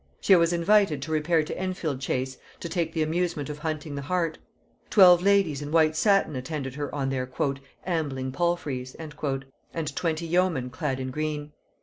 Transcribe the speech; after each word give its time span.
She 0.19 0.35
was 0.35 0.51
invited 0.51 0.99
to 1.03 1.11
repair 1.11 1.43
to 1.43 1.55
Enfield 1.55 1.99
Chase 2.01 2.37
to 2.59 2.67
take 2.67 2.91
the 2.91 3.03
amusement 3.03 3.51
of 3.51 3.59
hunting 3.59 3.93
the 3.93 4.01
hart. 4.01 4.39
Twelve 4.89 5.21
ladies 5.21 5.61
in 5.61 5.71
white 5.71 5.95
satin 5.95 6.35
attended 6.35 6.73
her 6.73 6.89
on 6.95 7.11
their 7.11 7.29
"ambling 7.85 8.31
palfreys," 8.31 8.95
and 8.95 9.15
twenty 9.95 10.25
yeomen 10.25 10.71
clad 10.71 10.99
in 10.99 11.11
green. 11.11 11.51